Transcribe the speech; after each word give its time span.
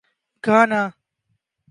Ghana 0.43 0.81